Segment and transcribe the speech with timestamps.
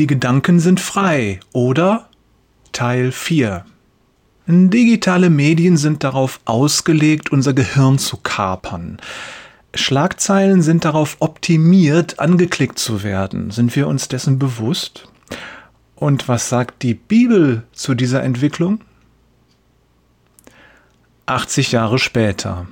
[0.00, 2.08] Die Gedanken sind frei, oder?
[2.72, 3.66] Teil 4
[4.46, 8.96] Digitale Medien sind darauf ausgelegt, unser Gehirn zu kapern.
[9.74, 13.50] Schlagzeilen sind darauf optimiert, angeklickt zu werden.
[13.50, 15.06] Sind wir uns dessen bewusst?
[15.96, 18.80] Und was sagt die Bibel zu dieser Entwicklung?
[21.26, 22.66] 80 Jahre später.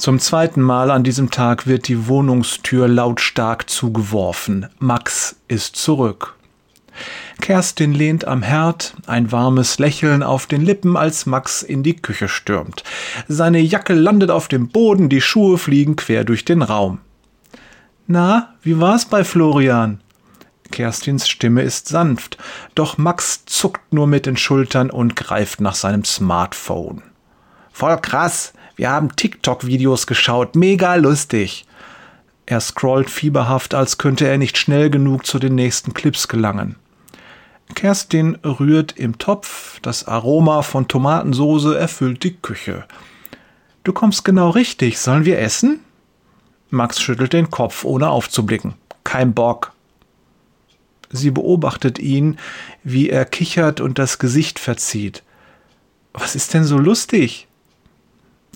[0.00, 4.66] Zum zweiten Mal an diesem Tag wird die Wohnungstür lautstark zugeworfen.
[4.78, 6.36] Max ist zurück.
[7.42, 12.28] Kerstin lehnt am Herd, ein warmes Lächeln auf den Lippen, als Max in die Küche
[12.28, 12.82] stürmt.
[13.28, 17.00] Seine Jacke landet auf dem Boden, die Schuhe fliegen quer durch den Raum.
[18.06, 20.00] Na, wie war's bei Florian?
[20.70, 22.38] Kerstins Stimme ist sanft,
[22.74, 27.02] doch Max zuckt nur mit den Schultern und greift nach seinem Smartphone.
[27.70, 31.66] Voll krass, wir haben TikTok-Videos geschaut, mega lustig.
[32.46, 36.76] Er scrollt fieberhaft, als könnte er nicht schnell genug zu den nächsten Clips gelangen.
[37.74, 42.86] Kerstin rührt im Topf, das Aroma von Tomatensoße erfüllt die Küche.
[43.84, 45.80] Du kommst genau richtig, sollen wir essen?
[46.70, 48.76] Max schüttelt den Kopf, ohne aufzublicken.
[49.04, 49.72] Kein Bock.
[51.10, 52.38] Sie beobachtet ihn,
[52.82, 55.22] wie er kichert und das Gesicht verzieht.
[56.14, 57.46] Was ist denn so lustig?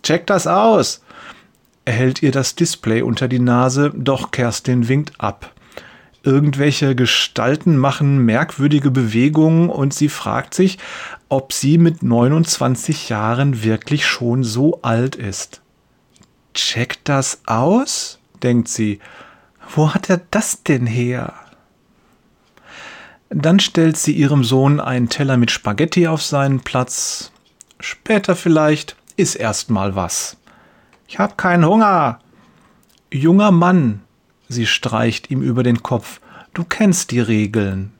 [0.04, 1.02] Check das aus!
[1.84, 5.52] Er hält ihr das Display unter die Nase, doch Kerstin winkt ab.
[6.22, 10.78] Irgendwelche Gestalten machen merkwürdige Bewegungen und sie fragt sich,
[11.28, 15.60] ob sie mit 29 Jahren wirklich schon so alt ist.
[16.54, 18.18] Check das aus?
[18.42, 19.00] denkt sie.
[19.74, 21.34] Wo hat er das denn her?
[23.28, 27.32] Dann stellt sie ihrem Sohn einen Teller mit Spaghetti auf seinen Platz.
[27.80, 30.36] Später vielleicht ist erst mal was.
[31.08, 32.20] Ich hab keinen Hunger.
[33.12, 34.00] Junger Mann,
[34.48, 36.20] Sie streicht ihm über den Kopf.
[36.52, 37.92] Du kennst die Regeln.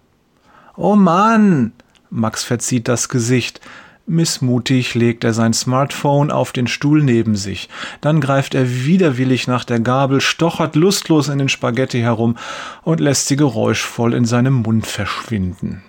[0.77, 1.73] Oh Mann!
[2.11, 3.61] Max verzieht das Gesicht.
[4.07, 7.71] Missmutig legt er sein Smartphone auf den Stuhl neben sich.
[8.03, 12.37] Dann greift er widerwillig nach der Gabel, stochert lustlos in den Spaghetti herum
[12.83, 15.83] und lässt sie geräuschvoll in seinem Mund verschwinden.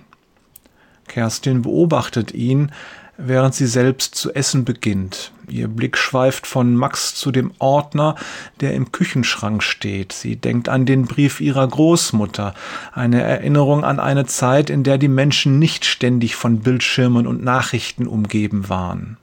[1.08, 2.72] Kerstin beobachtet ihn,
[3.18, 5.32] während sie selbst zu essen beginnt.
[5.48, 8.16] Ihr Blick schweift von Max zu dem Ordner,
[8.62, 10.12] der im Küchenschrank steht.
[10.12, 12.54] Sie denkt an den Brief ihrer Großmutter,
[12.94, 18.08] eine Erinnerung an eine Zeit, in der die Menschen nicht ständig von Bildschirmen und Nachrichten
[18.08, 19.18] umgeben waren.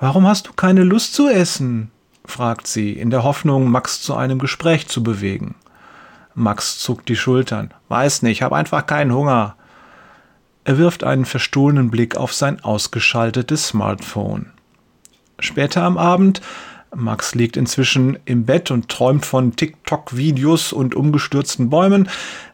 [0.00, 1.90] Warum hast du keine Lust zu essen?
[2.26, 5.56] fragt sie, in der Hoffnung, Max zu einem Gespräch zu bewegen.
[6.34, 7.72] Max zuckt die Schultern.
[7.88, 9.56] Weiß nicht, hab einfach keinen Hunger.
[10.64, 14.46] Er wirft einen verstohlenen Blick auf sein ausgeschaltetes Smartphone.
[15.38, 16.40] Später am Abend,
[16.94, 22.08] Max liegt inzwischen im Bett und träumt von TikTok-Videos und umgestürzten Bäumen,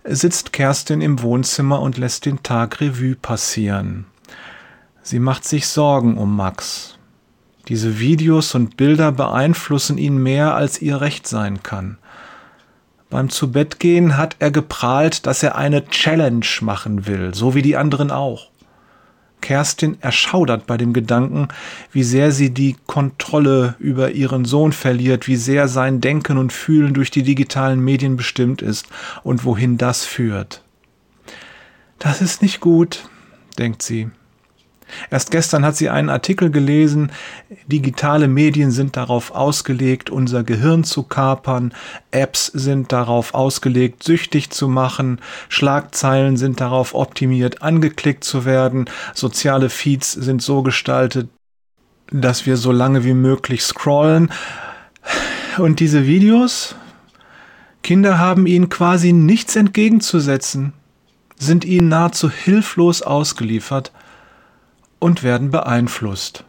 [0.05, 4.07] sitzt Kerstin im Wohnzimmer und lässt den Tag Revue passieren.
[5.03, 6.99] Sie macht sich Sorgen um Max.
[7.69, 11.99] Diese Videos und Bilder beeinflussen ihn mehr, als ihr recht sein kann.
[13.11, 18.13] Beim Zubettgehen hat er geprahlt, dass er eine Challenge machen will, so wie die anderen
[18.13, 18.51] auch.
[19.41, 21.49] Kerstin erschaudert bei dem Gedanken,
[21.93, 26.95] wie sehr sie die Kontrolle über ihren Sohn verliert, wie sehr sein Denken und Fühlen
[26.95, 28.87] durch die digitalen Medien bestimmt ist
[29.25, 30.63] und wohin das führt.
[31.99, 33.09] Das ist nicht gut,
[33.59, 34.11] denkt sie.
[35.11, 37.13] Erst gestern hat sie einen Artikel gelesen,
[37.67, 41.73] digitale Medien sind darauf ausgelegt, unser Gehirn zu kapern,
[42.11, 49.71] Apps sind darauf ausgelegt, süchtig zu machen, Schlagzeilen sind darauf optimiert, angeklickt zu werden, soziale
[49.71, 51.29] Feeds sind so gestaltet,
[52.11, 54.31] dass wir so lange wie möglich scrollen.
[55.59, 56.75] Und diese Videos?
[57.83, 60.75] Kinder haben ihnen quasi nichts entgegenzusetzen,
[61.39, 63.91] sind ihnen nahezu hilflos ausgeliefert,
[65.01, 66.45] und werden beeinflusst.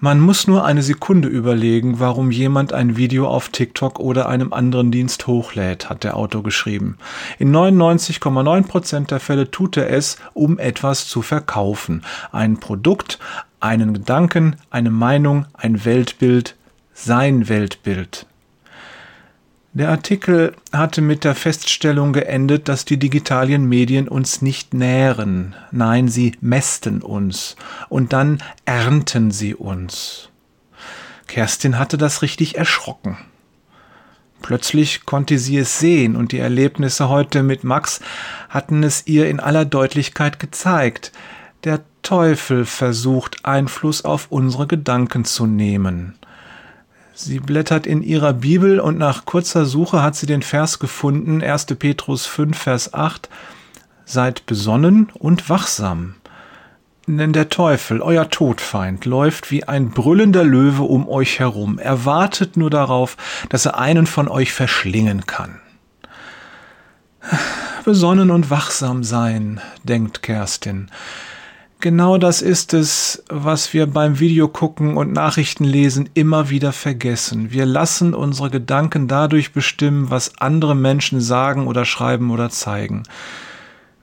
[0.00, 4.92] Man muss nur eine Sekunde überlegen, warum jemand ein Video auf TikTok oder einem anderen
[4.92, 6.98] Dienst hochlädt, hat der Autor geschrieben.
[7.40, 12.04] In 99,9% der Fälle tut er es, um etwas zu verkaufen.
[12.30, 13.18] Ein Produkt,
[13.58, 16.54] einen Gedanken, eine Meinung, ein Weltbild,
[16.94, 18.27] sein Weltbild.
[19.78, 26.08] Der Artikel hatte mit der Feststellung geendet, dass die digitalen Medien uns nicht nähren, nein,
[26.08, 27.54] sie mästen uns
[27.88, 30.30] und dann ernten sie uns.
[31.28, 33.18] Kerstin hatte das richtig erschrocken.
[34.42, 38.00] Plötzlich konnte sie es sehen und die Erlebnisse heute mit Max
[38.48, 41.12] hatten es ihr in aller Deutlichkeit gezeigt.
[41.62, 46.18] Der Teufel versucht Einfluss auf unsere Gedanken zu nehmen.
[47.20, 51.66] Sie blättert in ihrer Bibel und nach kurzer Suche hat sie den Vers gefunden, 1.
[51.76, 53.28] Petrus 5, Vers 8.
[54.04, 56.14] Seid besonnen und wachsam.
[57.08, 61.80] Denn der Teufel, euer Todfeind, läuft wie ein brüllender Löwe um euch herum.
[61.80, 63.16] Er wartet nur darauf,
[63.48, 65.58] dass er einen von euch verschlingen kann.
[67.84, 70.88] Besonnen und wachsam sein, denkt Kerstin.
[71.80, 77.52] Genau das ist es, was wir beim Videogucken und Nachrichtenlesen immer wieder vergessen.
[77.52, 83.04] Wir lassen unsere Gedanken dadurch bestimmen, was andere Menschen sagen oder schreiben oder zeigen.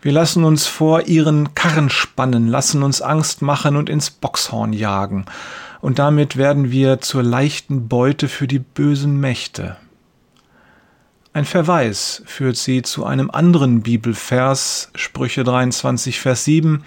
[0.02, 5.26] Wir lassen uns vor ihren Karren spannen, lassen uns Angst machen und ins Boxhorn jagen.
[5.82, 9.76] Und damit werden wir zur leichten Beute für die bösen Mächte.
[11.34, 16.82] Ein Verweis führt sie zu einem anderen Bibelvers, Sprüche 23, Vers 7,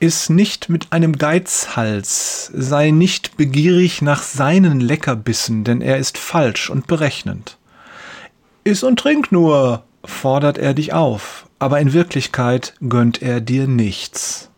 [0.00, 6.70] Iss nicht mit einem Geizhals, sei nicht begierig nach seinen Leckerbissen, denn er ist falsch
[6.70, 7.58] und berechnend.
[8.64, 14.48] Iss und trink nur, fordert er dich auf, aber in Wirklichkeit gönnt er dir nichts.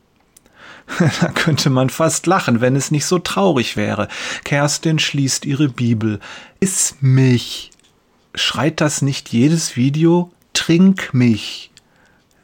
[1.20, 4.06] da könnte man fast lachen, wenn es nicht so traurig wäre.
[4.44, 6.20] Kerstin schließt ihre Bibel.
[6.60, 7.70] Iss mich.
[8.36, 10.30] Schreit das nicht jedes Video?
[10.52, 11.72] Trink mich.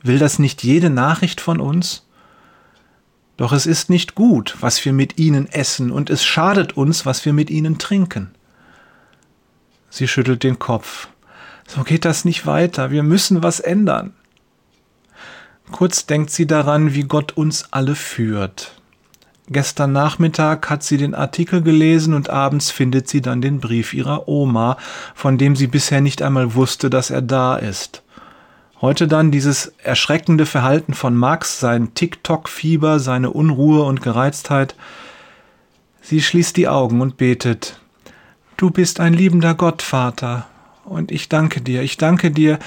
[0.03, 2.08] Will das nicht jede Nachricht von uns?
[3.39, 7.25] Doch es ist nicht gut, was wir mit ihnen essen, und es schadet uns, was
[7.25, 8.33] wir mit ihnen trinken.
[9.91, 11.09] Sie schüttelt den Kopf.
[11.67, 14.13] So geht das nicht weiter, wir müssen was ändern.
[15.71, 18.75] Kurz denkt sie daran, wie Gott uns alle führt.
[19.51, 24.27] Gestern Nachmittag hat sie den Artikel gelesen und abends findet sie dann den Brief ihrer
[24.27, 24.77] Oma,
[25.15, 28.03] von dem sie bisher nicht einmal wusste, dass er da ist.
[28.81, 34.77] Heute dann dieses erschreckende Verhalten von Max, sein TikTok-Fieber, seine Unruhe und Gereiztheit.
[36.01, 37.81] Sie schließt die Augen und betet.
[38.57, 40.47] Du bist ein liebender Gott, Vater,
[40.85, 41.83] und ich danke dir.
[41.83, 42.61] Ich danke dir,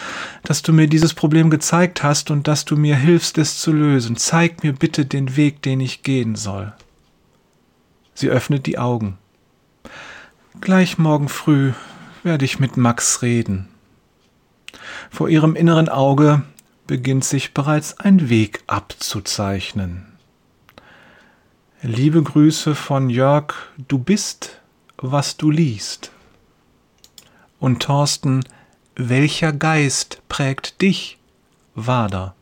[0.43, 4.17] dass du mir dieses Problem gezeigt hast und dass du mir hilfst, es zu lösen.
[4.17, 6.73] Zeig mir bitte den Weg, den ich gehen soll.
[8.13, 9.17] Sie öffnet die Augen.
[10.59, 11.71] Gleich morgen früh
[12.23, 13.69] werde ich mit Max reden.
[15.09, 16.44] Vor ihrem inneren Auge
[16.88, 20.07] beginnt sich bereits ein Weg abzuzeichnen.
[21.81, 23.53] Liebe Grüße von Jörg,
[23.88, 24.62] du bist,
[24.97, 26.12] was du liest.
[27.59, 28.44] Und Thorsten,
[28.95, 31.17] welcher Geist prägt dich,
[31.74, 32.35] Wader?